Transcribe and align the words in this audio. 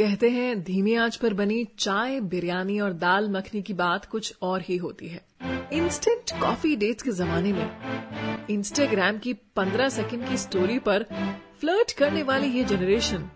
कहते 0.00 0.30
हैं, 0.30 0.62
धीमी 0.62 0.94
आँच 0.94 1.16
पर 1.16 1.34
बनी 1.34 1.66
चाय, 1.78 2.20
बिरयानी 2.20 2.80
और 2.80 2.92
दाल 2.92 3.28
मखनी 3.30 3.62
की 3.62 3.72
बात 3.72 4.04
कुछ 4.04 4.34
और 4.42 4.60
ही 4.60 4.76
होती 4.76 5.08
है। 5.08 5.20
इंस्टेंट 5.72 6.40
कॉफ़ी 6.40 6.76
डेट्स 6.76 7.02
के 7.02 7.10
जमाने 7.10 7.52
में 7.52 7.70
इंस्टाग्राम 8.50 9.18
की 9.18 9.34
15 9.56 9.88
सेकंड 9.88 10.28
की 10.28 10.36
स्टोरी 10.36 10.78
पर 10.78 11.02
फ्लर्ट 11.60 11.92
करने 11.92 12.22
वाली 12.22 12.46
ये 12.48 12.64
जनरेशन 12.64 13.30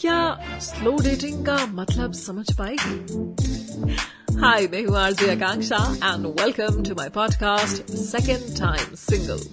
क्या 0.00 0.38
स्लो 0.58 0.96
डेटिंग 0.98 1.46
का 1.46 1.66
मतलब 1.66 2.12
समझ 2.12 2.46
पाएगी? 2.58 3.34
हाय 4.34 4.68
मैं 4.72 4.84
हूँ 4.84 4.98
RJ 4.98 5.34
Akanksha 5.34 5.94
and 5.94 6.26
welcome 6.26 6.82
to 6.84 6.94
my 6.94 7.08
podcast 7.08 7.90
second 7.90 8.58
time 8.58 8.94
single 8.94 9.46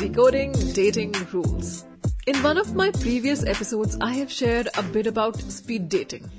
decoding 0.00 0.54
dating 0.54 1.12
rules 1.34 1.84
In 2.27 2.43
one 2.43 2.57
of 2.57 2.75
my 2.75 2.91
previous 2.91 3.43
episodes, 3.45 3.97
I 3.99 4.13
have 4.13 4.31
shared 4.31 4.69
a 4.77 4.83
bit 4.83 5.07
about 5.07 5.39
speed 5.39 5.89
dating. 5.89 6.29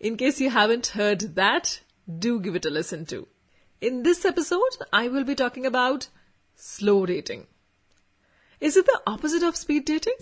In 0.00 0.16
case 0.16 0.40
you 0.40 0.50
haven't 0.50 0.88
heard 0.88 1.20
that, 1.36 1.80
do 2.18 2.40
give 2.40 2.56
it 2.56 2.66
a 2.66 2.70
listen 2.70 3.06
to. 3.06 3.26
In 3.80 4.02
this 4.02 4.24
episode, 4.24 4.76
I 4.92 5.08
will 5.08 5.24
be 5.24 5.34
talking 5.34 5.66
about 5.66 6.08
slow 6.54 7.06
dating. 7.06 7.46
Is 8.60 8.76
it 8.76 8.86
the 8.86 9.00
opposite 9.06 9.42
of 9.42 9.56
speed 9.56 9.84
dating? 9.84 10.14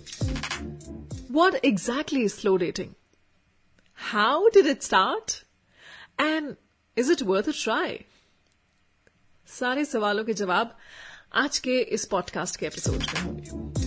What 1.29 1.61
exactly 1.63 2.23
is 2.23 2.35
slow 2.35 2.59
dating? 2.59 2.95
How 3.95 4.51
did 4.51 4.67
it 4.67 4.83
start? 4.83 5.45
And 6.19 6.57
is 6.97 7.09
it 7.11 7.23
worth 7.23 7.49
a 7.49 7.53
try? 7.53 8.05
सारे 9.47 9.85
सवालों 9.85 10.25
के 10.25 10.35
जवाब 10.35 10.77
आज 11.43 11.59
के 11.67 11.79
इस 11.97 12.05
podcast 12.11 12.57
के 12.57 12.67
episode 12.67 13.03
में 13.03 13.23
होंगे 13.23 13.78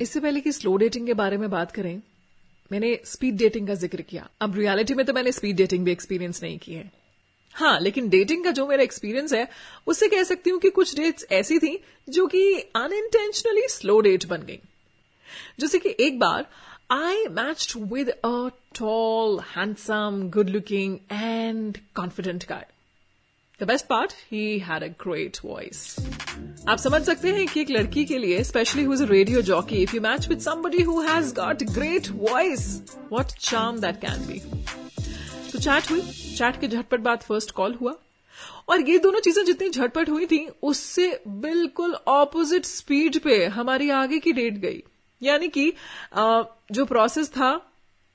इससे 0.00 0.20
पहले 0.20 0.40
कि 0.40 0.52
स्लो 0.52 0.76
डेटिंग 0.76 1.06
के 1.06 1.14
बारे 1.14 1.36
में 1.36 1.48
बात 1.50 1.72
करें, 1.72 2.00
मैंने 2.70 2.98
स्पीड 3.06 3.36
डेटिंग 3.36 3.66
का 3.68 3.74
ज़िक्र 3.76 4.02
किया। 4.02 4.28
अब 4.40 4.56
रियलिटी 4.58 4.94
में 4.94 5.04
तो 5.06 5.12
मैंने 5.12 5.32
स्पीड 5.32 5.56
डेटिंग 5.56 5.84
भी 5.84 5.92
एक्सपीरियंस 5.92 6.42
नहीं 6.42 6.58
की 6.58 6.74
है। 6.74 6.90
हाँ 7.54 7.78
लेकिन 7.80 8.08
डेटिंग 8.08 8.44
का 8.44 8.50
जो 8.50 8.66
मेरा 8.66 8.82
एक्सपीरियंस 8.82 9.32
है, 9.32 9.48
उससे 9.86 10.08
कह 10.08 10.22
सकती 10.24 10.50
हूँ 10.50 10.58
कि 10.60 10.70
कुछ 10.70 10.94
डेट्स 10.96 11.26
ऐसी 11.32 11.58
थी 11.58 11.78
जो 12.08 12.26
कि 12.26 12.42
अनइंटेंशनली 12.76 13.66
स्लो 13.68 14.00
डेट 14.00 14.26
बन 14.26 14.42
गई। 14.42 14.58
जैसे 15.60 15.78
कि 15.78 15.94
एक 16.00 16.18
बार 16.18 16.46
I 16.92 17.24
matched 17.32 17.72
with 17.92 18.08
a 18.08 18.48
tall 18.78 19.38
handsome 19.56 20.20
good 20.34 20.48
looking 20.48 20.96
and 21.12 21.78
confident 21.94 22.44
guy 22.48 22.66
the 23.60 23.64
best 23.66 23.86
part 23.86 24.12
he 24.32 24.58
had 24.58 24.82
a 24.84 24.86
great 25.02 25.38
voice 25.44 25.78
आप 26.68 26.78
समझ 26.78 27.00
सकते 27.02 27.28
हैं 27.34 27.46
कि 27.46 27.60
एक 27.60 27.70
लड़की 27.70 28.04
के 28.04 28.18
लिए 28.18 28.42
specially 28.44 28.82
who 28.84 28.92
is 28.94 29.02
a 29.02 29.06
radio 29.08 29.40
jockey 29.42 29.76
if 29.82 29.94
you 29.96 30.00
match 30.00 30.28
with 30.28 30.40
somebody 30.40 30.82
who 30.82 31.00
has 31.02 31.34
got 31.34 31.62
great 31.70 32.08
voice 32.10 32.66
what 33.12 33.32
charm 33.40 33.80
that 33.80 34.00
can 34.00 34.26
be 34.26 34.38
तो 35.52 35.58
चैट 35.58 35.90
हुई 35.90 36.00
चैट 36.36 36.60
के 36.60 36.68
झटपट 36.68 37.00
बाद 37.00 37.22
फ़र्स्ट 37.22 37.50
कॉल 37.50 37.74
हुआ। 37.74 37.94
और 38.68 38.88
ये 38.88 38.98
दोनों 38.98 39.20
चीज़ें 39.20 39.44
जितनी 39.44 39.68
झटपट 39.70 40.08
हुई 40.10 40.26
थी, 40.26 40.46
उससे 40.62 41.20
बिल्कुल 41.28 41.94
ऑपोजिट 42.08 42.64
स्पीड 42.64 43.18
पे 43.20 43.44
हमारी 43.48 43.90
आगे 43.92 44.18
की 44.18 44.32
डेट 44.32 44.58
गई। 44.58 44.82
यानी 45.22 45.48
कि 45.48 45.72
जो 46.72 46.84
प्रोसेस 46.84 47.28
था 47.30 47.50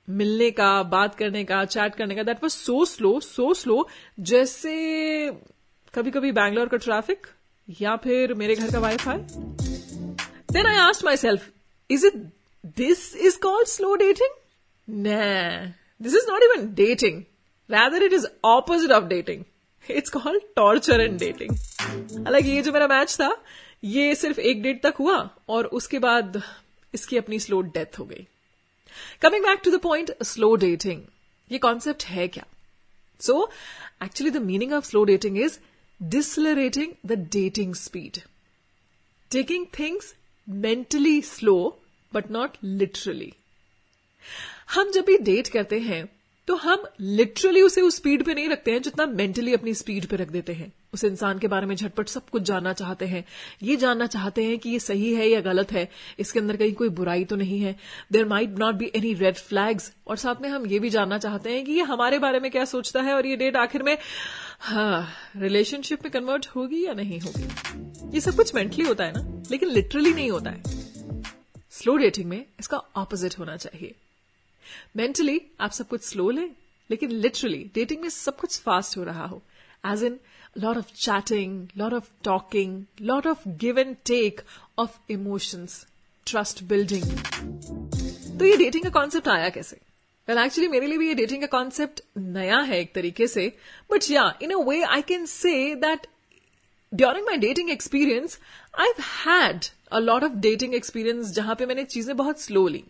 मिलने 0.08 0.50
का, 0.52 0.84
बात 0.84 1.16
करने 1.16 1.44
का 1.44 1.64
चैट 1.66 1.96
करने 1.96 2.16
का 2.16 2.24
that 2.24 2.44
was 2.44 2.54
so 2.54 2.86
slow 2.86 3.20
so 3.20 3.54
slow 3.54 3.88
जैसे 4.20 4.76
कभी 5.94 6.12
कभी 6.12 6.32
बैंगलोर 6.32 6.68
का 6.68 6.78
ट्रैफ़िक 6.78 7.28
या 7.82 7.96
फिर 7.96 8.34
मेरे 8.34 8.56
घर 8.56 8.72
का 8.72 8.80
wifi 8.80 9.18
then 10.52 10.66
I 10.66 10.78
asked 10.78 11.06
myself 11.18 11.50
is 11.90 12.06
it 12.08 12.16
this 12.78 13.16
is 13.16 13.40
called 13.40 13.68
slow 13.68 13.96
dating 13.96 14.96
this 16.02 16.16
is 16.16 16.30
not 16.30 16.44
even 16.44 16.74
dating 16.76 17.24
rather 17.70 18.04
it 18.04 18.14
is 18.14 18.28
opposite 18.46 18.92
of 18.92 19.04
dating 19.06 19.44
it's 19.92 20.10
called 20.10 20.42
torture 20.56 21.02
and 21.02 21.20
dating 21.20 21.58
हालाँकि 22.26 22.50
ये 22.50 22.62
जो 22.62 22.72
मेरा 22.72 22.88
मैच 22.88 23.16
था, 23.16 23.36
ये 23.84 24.14
सिर्फ़ 24.16 24.40
एक 24.40 24.62
डेट 24.64 24.82
तक 24.84 24.96
हुआ, 25.00 25.30
और 25.50 25.66
उसके 25.66 26.00
बाद 26.00 26.42
इसकी 26.94 27.18
अपनी 27.18 27.40
स्लो 27.40 27.62
डेथ 27.62 28.00
हो 28.00 28.06
गई। 28.06 28.28
Coming 29.22 29.46
back 29.46 29.62
to 29.64 29.72
the 29.72 29.80
point 29.80 30.12
slow 30.24 30.56
dating 30.56 31.04
ये 31.52 31.58
कॉन्सेप्ट 31.58 32.04
है 32.04 32.28
क्या? 32.28 32.46
So 33.20 33.50
actually 34.04 34.32
the 34.32 34.38
meaning 34.38 34.74
of 34.74 34.86
slow 34.86 35.04
dating 35.04 35.38
is 35.38 35.60
decelerating 36.04 36.94
the 37.06 37.12
dating 37.32 37.76
speed 37.76 38.20
taking 39.32 39.66
things 39.80 40.16
mentally 40.50 41.22
slow 41.22 41.82
but 42.14 42.32
not 42.32 42.58
literally 42.64 43.34
हम 44.74 44.92
जब 44.92 45.06
भी 45.06 45.18
डेट 45.18 45.48
करते 45.48 45.80
हैं 45.80 46.06
तो 46.48 46.56
हम 46.56 46.84
लिटरली 47.00 47.62
उसे 47.62 47.82
उस 47.82 47.96
स्पीड 47.96 48.24
पे 48.24 48.34
नहीं 48.34 48.50
रखते 48.50 48.72
हैं 48.72 48.82
जितना 48.82 49.06
मेंटली 49.06 49.54
अपनी 49.54 49.74
स्पीड 49.74 50.06
पे 50.06 50.16
रख 50.16 50.28
देते 50.28 50.54
हैं। 50.54 50.72
उस 50.94 51.04
इंसान 51.04 51.40
के 51.40 51.48
बारे 51.48 51.66
में 51.66 51.76
झटपट 51.76 52.08
सब 52.08 52.30
कुछ 52.30 52.42
जानना 52.42 52.74
चाहते 52.74 53.06
हैं। 53.06 53.24
ये 53.64 53.76
जानना 53.76 54.08
चाहते 54.08 54.44
हैं 54.44 54.58
कि 54.60 54.70
ये 54.70 54.80
सही 54.80 55.14
है 55.14 55.28
या 55.28 55.42
गलत 55.42 55.72
है। 55.72 55.90
इसके 56.20 56.40
अंदर 56.40 56.58
कहीं 56.58 56.74
कोई 56.74 56.90
बुराई 56.90 57.24
तो 57.24 57.36
नहीं 57.36 57.60
है। 57.60 57.76
There 58.12 58.26
might 58.26 58.50
not 58.50 58.76
be 58.76 58.92
any 58.96 59.14
red 59.14 59.36
flags 59.36 59.92
और 60.08 60.18
साथ 60.18 60.42
में 60.42 60.50
हम 60.50 60.68
ये 60.68 60.80
भी 60.80 60.90
जानना 60.90 61.18
चाहते 61.18 61.52
हैं 61.52 61.66
कि 61.66 61.72
ये 61.72 61.82
हमारे 61.84 62.20
बारे 62.20 62.40
में 62.40 62.52
क्या 62.52 62.66
सोचता 62.66 63.02
है 63.02 63.14
और 63.14 63.26
ये 63.26 63.36
डेट 63.36 63.56
आखिर 63.56 63.84
में 63.84 63.98
हाँ 64.60 65.08
रिलेशनशिप 65.38 66.04
में 66.04 66.12
कन्वर्ट 66.12 66.48
होगी 66.48 66.86
या 66.86 66.94
नहीं 66.94 67.20
होगी? 67.20 67.48
ये 68.14 68.20
सब 68.20 68.36
कुछ 68.36 68.56
मेंटली 68.56 68.86
होता 68.86 69.04
है 69.04 69.12
ना? 69.12 69.44
लेकिन 69.52 69.70
लिटरली 69.70 70.14
नहीं 70.14 70.32
होता 70.32 70.50
है। 70.50 70.64
स्लो 71.72 71.96
डेटिंग 71.98 72.30
में 72.30 72.46
इसका 72.60 72.78
ऑपोजिट 72.96 73.40
होना 73.40 73.58
चाहिए। 73.58 73.96
मेंटली 74.98 75.42
आप 75.62 75.72
सब 75.72 75.88
कुछ 75.88 76.04
स्लो 76.04 76.30
लें, 76.30 76.50
लेकिन 76.90 77.12
लिटरली 77.12 77.72
डेटिंग 77.76 78.02
में 78.02 78.10
सब 78.10 78.38
कुछ 78.38 78.60
फास्ट 78.60 78.98
हो 78.98 79.04
रहा 79.04 79.26
हो। 79.26 79.42
As 79.86 80.04
in 80.04 80.20
lot 80.58 80.78
of 80.78 80.92
chatting 80.96 81.68
lot 81.78 81.94
of 81.94 82.10
talking 82.24 82.84
lot 83.02 83.28
of 83.28 83.48
give 83.48 83.80
and 83.80 83.96
take 84.06 84.42
of 84.78 84.98
emotions 85.10 85.88
trust 86.26 86.64
building 86.64 87.04
तो 88.40 88.46
ये 88.46 88.58
डेटिंग 88.58 88.84
का 88.84 88.90
कॉन्सेप्ट 88.90 89.28
आया 89.28 89.50
कैसे? 89.50 89.76
वेल 90.28 90.36
well, 90.36 90.48
एक्चुअली 90.48 90.68
मेरे 90.68 90.88
लिए 90.88 90.98
भी 90.98 91.08
ये 91.08 91.14
डेटिंग 91.14 91.42
का 91.42 91.48
कॉन्सेप्ट 91.48 92.02
नया 92.18 92.60
है 92.60 92.80
एक 92.80 92.94
तरीके 92.96 93.28
से 93.28 93.58
बट 93.92 94.12
या 94.12 94.34
in 94.42 94.52
a 94.52 94.58
way 94.58 94.82
I 94.82 95.02
can 95.02 95.26
say 95.26 95.76
that 95.76 96.08
during 96.94 97.26
my 97.26 97.38
dating 97.38 97.70
experience 97.70 98.40
I 98.80 98.88
had 99.00 99.66
a 99.92 100.00
lot 100.00 100.24
of 100.24 100.32
dating 100.32 100.76
experience 100.76 101.32
जहाँ 101.32 101.56
पे 101.56 101.66
मैंने 101.66 101.84
चीज़ें 101.84 102.18
बहुत 102.18 102.42
slow 102.42 102.68
Lee 102.68 102.84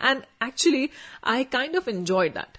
and 0.00 0.22
actually 0.44 0.90
I 1.24 1.44
kind 1.44 1.76
of 1.76 1.90
enjoy 1.90 2.28
that 2.28 2.58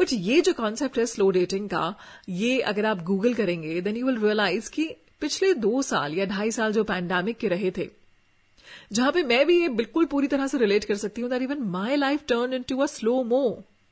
but 0.00 0.12
ये 0.12 0.40
जो 0.40 0.52
कॉन्सेप्ट 0.54 0.98
है 0.98 1.06
स्लो 1.06 1.30
डेटिंग 1.30 1.68
का, 1.68 1.94
ये 2.28 2.60
अगर 2.62 2.86
आप 2.86 3.02
गूगल 3.04 3.34
करेंगे 3.34 3.80
देन 3.80 3.96
यू 3.96 4.06
विल 4.06 4.18
रियलाइज़ 4.18 4.70
कि 4.70 4.88
पिछले 5.20 5.52
दो 5.56 5.82
साल 5.82 6.14
या 6.14 6.24
ढाई 6.26 6.50
साल 6.50 6.72
जो 6.72 6.84
पैंडेमिक 6.84 7.38
के 7.38 7.48
रहे 7.48 7.70
थे, 7.70 7.88
जहाँ 8.92 9.12
पे 9.12 9.22
मैं 9.24 9.44
भी 9.46 9.60
ये 9.60 9.68
बिल्कुल 9.70 10.04
पूरी 10.06 10.26
तरह 10.26 10.46
से 10.46 10.58
रिलेट 10.58 10.84
कर 10.84 10.96
सकती 10.96 11.22
हूँ 11.22 11.30
that 11.30 11.42
even 11.42 11.62
my 11.70 11.96
life 11.96 12.24
turn 12.28 12.52
into 12.68 12.78
a 12.78 12.86
slow 12.88 13.22
mo 13.24 13.42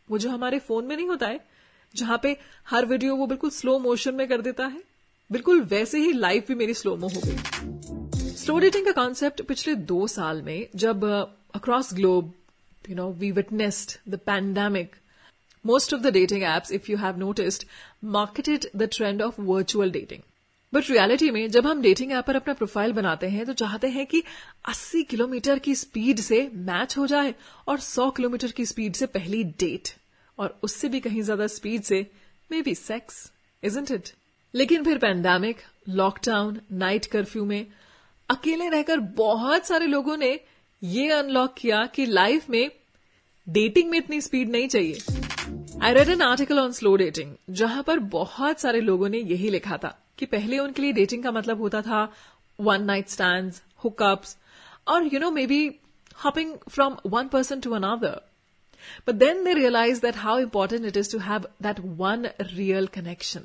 वो 0.09 0.19
जो 0.19 0.31
हमारे 0.31 0.59
फ़ोन 0.59 0.85
में 0.85 0.97
नहीं 0.97 1.09
होता 1.09 1.27
है, 1.27 1.41
जहाँ 1.95 2.19
पे 2.23 2.37
हर 2.71 2.87
वीडियो 2.87 3.17
वो 3.17 3.27
बिल्कुल 3.27 3.51
स्लो 3.51 3.79
मोशन 3.79 4.15
में 4.15 4.27
कर 4.29 4.41
देता 4.41 4.67
है, 4.67 4.83
बिल्कुल 5.31 5.61
वैसे 5.63 5.99
ही 5.99 6.13
लाइफ 6.13 6.49
भी 6.49 6.55
मेरी 6.55 6.75
स्लो 6.75 6.97
मो 6.97 7.09
हो 7.09 7.21
गई 7.25 8.35
स्लो 8.37 8.59
डेटिंग 8.59 8.87
का 8.87 8.93
कॉन्सेप्ट 8.93 9.43
पिछले 9.43 9.75
दो 9.91 10.07
साल 10.07 10.43
में 10.43 10.67
जब 10.77 11.05
across 11.55 11.93
globe 11.95 12.33
you 12.85 12.97
know 12.97 13.11
we 13.13 13.31
witnessed 13.33 13.99
the 14.09 14.21
pandemic. 14.29 15.02
Most 15.65 15.93
of 15.93 16.03
the 16.03 16.11
dating 16.11 16.43
apps, 16.43 16.73
if 16.73 16.89
you 16.89 16.97
have 16.97 17.19
noticed, 17.19 17.65
marketed 18.03 18.67
the 18.75 18.89
trend 18.89 19.23
of 19.23 19.37
virtual 19.37 19.91
dating. 19.91 20.23
But 20.73 20.91
reality 20.91 21.31
में 21.31 21.51
जब 21.51 21.67
हम 21.67 21.83
डेटिंग 21.83 22.13
ऐप 22.13 22.25
पर 22.27 22.37
अपना 22.37 22.55
प्रोफ़ाइल 22.55 22.93
बनाते 22.93 23.29
हैं 23.29 23.45
तो 23.47 23.53
चाहते 23.53 23.89
हैं 23.89 24.07
कि 24.07 24.23
80 24.71 25.03
किलोमीटर 25.05 25.59
की 25.59 25.75
स्पीड 25.75 26.21
से 26.21 26.51
मैच 26.55 26.97
हो 26.99 27.07
जाए 27.07 27.35
और 27.69 27.81
100 27.81 28.11
किलोमीटर 28.17 28.51
की 28.51 28.67
स्पीड 28.67 28.95
से 28.95 29.07
पहली 29.07 29.43
डेट 29.45 29.89
और 30.39 30.59
उससे 30.63 30.89
भी 30.89 31.01
कहीं 31.01 31.23
ज़्यादा 31.23 31.47
स्पीड 31.47 31.83
से 31.83 32.07
may 32.51 32.63
be 32.63 32.75
sex 32.75 33.33
isn't 33.63 33.91
it 33.91 34.09
लेकिन 34.55 34.85
फिर 34.85 34.99
पैंडेमिक 34.99 35.57
लॉकडाउन 35.89 36.61
नाइट 36.73 37.07
कर्फ्यू 37.07 37.45
में 37.45 37.67
अकेले 38.31 38.69
रहकर 38.69 39.01
बहुत 39.19 39.67
सारे 39.67 39.87
लोगों 39.87 40.17
ने 40.17 40.39
ये 40.83 41.11
अनलॉक 41.11 41.55
किया 41.59 41.87
कि 41.87 42.07
लाइफ 42.07 42.51
में 42.51 42.71
डेटिंग 43.49 43.91
में 43.91 43.99
इतनी 43.99 44.21
स्पीड 44.21 44.51
नहीं 44.51 44.69
चाहिए। 44.69 45.22
I 45.83 45.95
read 45.95 46.09
an 46.09 46.23
article 46.23 46.59
on 46.59 46.73
slow 46.73 46.97
dating 46.97 47.37
जहाँ 47.51 47.83
पर 47.83 47.99
बहुत 47.99 48.61
सारे 48.61 48.81
लोगों 48.81 49.09
ने 49.09 49.19
यही 49.19 49.51
लिखा 49.51 49.77
था 49.77 50.07
कि 50.19 50.27
पहले 50.27 50.59
उनके 50.59 50.83
लिए 50.83 50.93
डेटिंग 50.93 51.25
का 51.25 51.31
मतलब 51.31 51.59
होता 51.59 51.83
था 51.83 52.13
वन 52.61 52.83
नाइट 52.83 53.09
स्टैंड 53.09 53.53
हुकअप्स 53.77 54.37
और 54.89 55.15
you 55.15 55.21
know 55.21 55.31
maybe 55.47 55.81
hopping 56.25 56.59
from 56.69 56.97
one 57.07 57.29
person 57.29 57.61
to 57.61 57.73
another 57.73 58.21
But 59.09 59.19
then 59.19 59.45
they 59.45 59.55
realize 59.55 60.01
that 60.01 60.15
how 60.15 60.45
important 60.47 60.85
it 60.85 60.97
is 60.97 61.09
to 61.09 61.19
have 61.19 61.47
that 61.65 61.77
one 61.99 62.27
real 62.59 62.89
connection. 62.99 63.39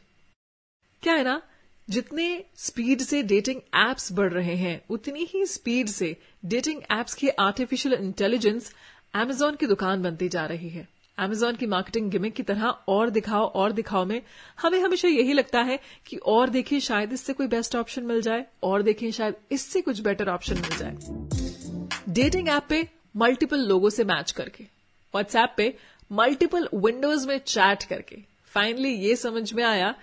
क्या 1.03 1.13
है 1.13 1.23
ना? 1.23 1.41
जितने 1.89 2.45
स्पीड 2.55 3.01
से 3.01 3.23
डेटिंग 3.23 3.61
एप्स 3.75 4.11
बढ़ 4.11 4.33
रहे 4.33 4.55
हैं, 4.55 4.85
उतनी 4.89 5.25
ही 5.25 5.45
स्पीड 5.45 5.87
से 5.87 6.17
डेटिंग 6.45 6.81
एप्स 6.91 7.13
की 7.13 7.29
आर्टिफिशियल 7.29 7.95
इंटेलिजेंस 7.95 8.73
एमेजॉन 9.15 9.55
की 9.55 9.67
दुकान 9.67 10.03
बनती 10.03 10.29
जा 10.29 10.45
रही 10.45 10.69
है। 10.69 10.87
अमेजोन 11.17 11.55
की 11.55 11.65
मार्केटिंग 11.65 12.09
गिमिक 12.11 12.33
की 12.33 12.43
तरह 12.43 12.65
और 12.87 13.09
दिखाओ 13.09 13.45
और 13.51 13.71
दिखाओ 13.71 14.05
में 14.05 14.21
हमें 14.61 14.79
हमेशा 14.79 15.07
यही 15.07 15.33
लगता 15.33 15.61
है 15.61 15.79
कि 16.05 16.17
और 16.27 16.49
देखिए 16.49 16.79
शायद 16.79 17.13
इससे 17.13 17.33
कोई 17.33 17.47
बेस्ट 17.47 17.75
ऑप्शन 17.75 18.03
मिल 18.03 18.21
जाए, 18.21 18.45
और 18.63 18.81
देखिए 18.81 19.11
शायद 19.11 19.35
इससे 19.51 19.81
कुछ 19.81 19.99
बेटर 19.99 20.29
ऑप्शन 20.29 20.55
मिल 20.55 20.77
जाए। 20.77 22.13
डेटिंग 22.13 22.49
ऐप 22.49 22.65
पे 22.69 22.87
मल्टीपल 23.15 23.59
लोगों 23.59 23.89
से 23.89 24.03
मैच 24.03 24.31
करके 24.31 24.63
व्हाट्सएप 24.63 25.53
पे 25.57 25.73
मल्टीपल 26.11 26.67
विंडोज़ 26.75 27.27
में 27.27 27.37
चैट 27.37 27.83
करके। 27.83 28.15
फाइनली 28.55 28.93
ये 28.97 29.15
समझ 29.15 29.51
में 29.53 29.63
आया 29.63 29.93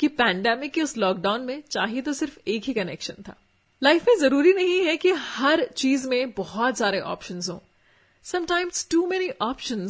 कि 0.00 0.08
पैंडेमिक 0.10 0.72
के 0.72 0.82
उस 0.82 0.96
लॉकडाउन 0.98 1.40
में 1.40 1.62
चाहिए 1.70 2.00
तो 2.00 2.12
सिर्फ़ 2.12 2.38
एक 2.46 2.64
ही 2.64 2.72
कनेक्शन 2.74 3.22
था। 3.22 3.36
लाइफ 3.82 4.08
में 4.08 4.16
ज़रूरी 4.18 4.52
नहीं 4.52 4.80
है 4.80 4.96
कि 4.96 5.10
हर 5.10 5.64
चीज़ 5.76 6.08
में 6.08 6.30
बहुत 6.32 6.78
सारे 6.78 7.00
ऑप्शन 7.02 7.40
हों। 7.48 7.58
Sometimes 8.24 8.86
too 8.90 9.06
many 9.06 9.28
option 9.42 9.86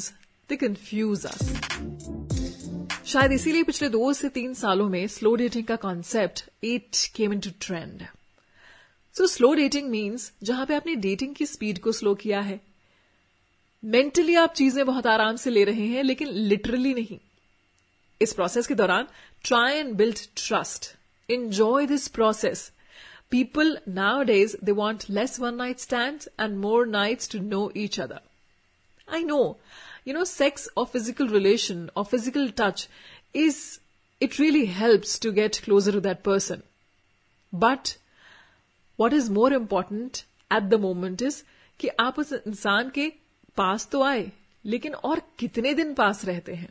they 0.53 0.57
confuse 0.57 1.27
us 1.27 1.53
शायद 3.07 3.33
इसीलिए 3.33 3.63
पिछले 3.63 3.89
दो 3.89 4.13
से 4.13 4.29
तीन 4.29 4.55
सालों 4.55 4.89
में 4.89 5.07
स्लो 5.07 5.35
डेटिंग 5.35 5.65
का 5.65 5.77
concept 5.77 6.51
it 6.65 6.97
came 7.17 7.33
into 7.41 7.51
trend 7.61 8.03
so 9.15 9.27
slow 9.27 9.55
dating 9.55 9.89
means 9.91 10.33
जहाँ 10.43 10.67
पे 10.67 10.75
आपने 10.75 10.95
डेटिंग 10.95 11.35
की 11.35 11.47
स्पीड 11.47 11.79
को 11.79 11.93
स्लो 11.93 12.15
किया 12.15 12.41
है। 12.41 12.61
मेंटली 13.85 14.35
आप 14.35 14.55
चीज़ें 14.55 14.87
बहुत 14.87 15.07
आराम 15.07 15.37
से 15.37 15.51
ले 15.51 15.65
रहे 15.65 15.87
हैं 15.87 16.03
लेकिन 16.03 16.29
लिटरली 16.29 16.95
नहीं। 16.95 17.19
इस 18.23 18.33
प्रोसेस 18.33 18.67
के 18.67 18.75
दौरान 18.75 19.07
try 19.45 19.75
and 19.75 19.95
build 19.95 20.19
trust 20.37 20.97
enjoy 21.31 21.87
this 21.87 22.09
process 22.09 22.73
people 23.31 23.79
People 23.89 24.27
days 24.27 24.57
they 24.65 24.73
want 24.73 25.05
less 25.11 25.41
one 25.41 25.55
night 25.55 25.79
stand 25.79 26.21
and 26.41 26.57
more 26.57 26.89
nights 26.89 27.33
to 27.33 27.39
know 27.39 27.73
each 27.77 28.01
other 28.01 28.21
I 29.15 29.23
know, 29.25 29.55
you 30.07 30.13
know, 30.13 30.25
sex 30.25 30.69
or 30.77 30.87
physical 30.87 31.29
relation 31.29 31.91
or 31.97 32.05
physical 32.05 32.51
touch 32.51 32.89
is, 33.35 33.81
it 34.21 34.39
really 34.39 34.67
helps 34.67 35.19
to 35.19 35.33
get 35.33 35.61
closer 35.63 35.93
to 35.93 36.01
that 36.01 36.23
person. 36.23 36.63
But 37.53 37.97
what 38.99 39.13
is 39.13 39.31
more 39.31 39.53
important 39.53 40.25
at 40.51 40.71
the 40.71 40.79
moment 40.79 41.23
is 41.23 41.43
कि 41.81 41.89
आप 42.01 42.19
उस 42.19 42.33
इंसान 42.33 42.91
के 42.91 43.09
पास 43.57 43.89
तो 43.93 44.03
आए 44.03 44.31
लेकिन 44.65 44.95
और 44.95 45.23
कितने 45.39 45.73
दिन 45.75 45.95
पास 45.95 46.25
रहते 46.25 46.55
हैं 46.55 46.69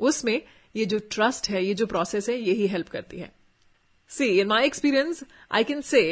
उसमें 0.00 0.40
ये 0.76 0.84
जो 0.84 0.98
ट्रस्ट 1.10 1.48
है 1.50 1.64
ये 1.64 1.74
जो 1.74 1.86
प्रोसेस 1.86 2.28
है 2.28 2.36
यही 2.36 2.66
हेल्प 2.66 2.88
करती 2.88 3.18
है 3.18 3.30
सी 4.10 4.28
इन 4.40 4.46
माई 4.46 4.66
एक्सपीरियंस 4.66 5.22
आई 5.52 5.64
कैन 5.64 5.80
से 5.90 6.02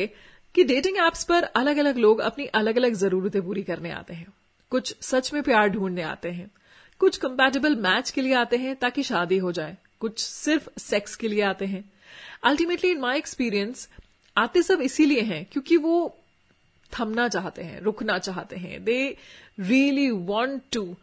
कि 0.54 0.64
डेटिंग 0.64 0.96
एप्स 1.06 1.24
पर 1.24 1.44
अलग 1.60 1.78
अलग 1.78 1.96
लोग 1.98 2.20
अपनी 2.30 2.46
अलग 2.60 2.76
अलग 2.76 2.94
जरूरतें 3.04 3.40
पूरी 3.42 3.62
करने 3.62 3.90
आते 3.90 4.14
हैं 4.14 4.32
कुछ 4.70 4.96
सच 5.00 5.32
में 5.32 5.42
प्यार 5.42 5.68
ढूँढने 5.68 6.02
आते 6.02 6.30
हैं 6.30 6.50
कुछ 6.98 7.16
कंपैटिबल 7.16 7.76
मैच 7.76 8.10
के 8.10 8.20
लिए 8.20 8.34
आते 8.34 8.56
हैं 8.56 8.76
ताकि 8.76 9.02
शादी 9.02 9.38
हो 9.38 9.52
जाए 9.52 9.76
कुछ 10.00 10.18
सिर्फ़ 10.18 10.68
सेक्स 10.78 11.16
के 11.16 11.28
लिए 11.28 11.42
आते 11.42 11.66
हैं 11.66 11.92
अल्टीमेटली 12.44 12.90
इन 12.90 12.98
माई 12.98 13.18
एक्सपीरियंस 13.18 13.88
आते 14.36 14.62
सब 14.62 14.80
इसीलिए 14.80 15.20
हैं 15.20 15.44
क्योंकि 15.44 15.76
वो 15.76 16.16
थमना 16.98 17.28
चाहते 17.28 17.62
हैं, 17.62 17.80
रुकना 17.80 18.18
चाहते 18.18 18.56
हैं 18.56 18.84
they 18.84 19.16
really 19.60 20.10
want 20.10 20.62
to 20.72 20.96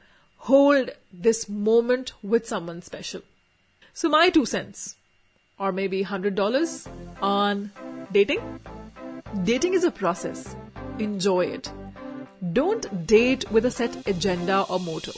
hold 0.50 0.92
this 1.16 1.50
moment 1.50 2.12
with 2.26 2.40
someone 2.40 2.80
special 2.80 3.22
so 3.96 4.10
my 4.10 4.30
two 4.30 4.46
cents 4.46 4.96
or 5.60 5.72
maybe 5.72 6.04
$100 6.04 6.88
on 7.22 7.72
dating? 8.12 8.60
Dating 9.44 9.74
is 9.74 9.84
a 9.84 9.92
process. 9.92 10.56
Enjoy 11.00 11.46
it. 11.46 11.83
Don't 12.52 13.08
date 13.08 13.50
with 13.52 13.66
a 13.66 13.72
set 13.72 14.06
agenda 14.06 14.64
or 14.64 14.78
motto. 14.78 15.14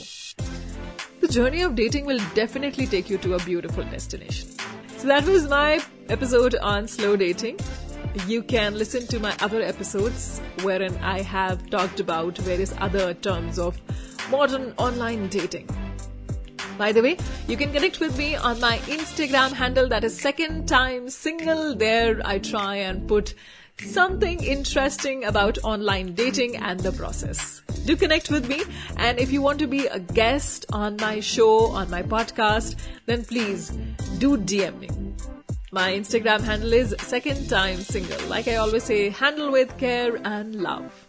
The 1.20 1.26
journey 1.26 1.62
of 1.62 1.74
dating 1.74 2.06
will 2.06 2.20
definitely 2.34 2.86
take 2.86 3.10
you 3.10 3.18
to 3.18 3.34
a 3.34 3.38
beautiful 3.40 3.82
destination. 3.82 4.50
So 4.98 5.08
that 5.08 5.24
was 5.24 5.48
my 5.48 5.80
episode 6.08 6.54
on 6.54 6.86
slow 6.86 7.16
dating. 7.16 7.58
You 8.28 8.44
can 8.44 8.78
listen 8.78 9.08
to 9.08 9.18
my 9.18 9.34
other 9.40 9.60
episodes 9.60 10.40
wherein 10.62 10.96
I 10.98 11.22
have 11.22 11.68
talked 11.68 11.98
about 11.98 12.38
various 12.38 12.72
other 12.78 13.12
terms 13.12 13.58
of 13.58 13.76
modern 14.30 14.72
online 14.78 15.28
dating. 15.28 15.68
By 16.78 16.92
the 16.92 17.02
way, 17.02 17.16
you 17.48 17.56
can 17.56 17.72
connect 17.72 17.98
with 17.98 18.16
me 18.16 18.36
on 18.36 18.60
my 18.60 18.78
Instagram 18.86 19.50
handle 19.50 19.88
that 19.88 20.04
is 20.04 20.16
second 20.16 20.68
time 20.68 21.08
single. 21.10 21.74
There 21.74 22.20
I 22.24 22.38
try 22.38 22.76
and 22.76 23.08
put 23.08 23.34
something 23.80 24.42
interesting 24.42 25.24
about 25.24 25.58
online 25.62 26.14
dating 26.14 26.56
and 26.56 26.80
the 26.80 26.92
process. 26.92 27.62
Do 27.84 27.96
connect 27.96 28.30
with 28.30 28.48
me. 28.48 28.62
And 28.96 29.18
if 29.18 29.30
you 29.30 29.42
want 29.42 29.58
to 29.60 29.66
be 29.66 29.86
a 29.86 29.98
guest 29.98 30.66
on 30.72 30.96
my 30.96 31.20
show, 31.20 31.66
on 31.72 31.90
my 31.90 32.02
podcast, 32.02 32.76
then 33.06 33.24
please 33.24 33.70
do 34.18 34.36
DM 34.36 34.78
me. 34.78 34.88
My 35.72 35.92
Instagram 35.92 36.42
handle 36.42 36.72
is 36.72 36.94
second 36.98 37.48
time 37.48 37.78
single. 37.78 38.26
Like 38.28 38.48
I 38.48 38.56
always 38.56 38.84
say, 38.84 39.10
handle 39.10 39.52
with 39.52 39.76
care 39.78 40.16
and 40.24 40.56
love. 40.56 41.05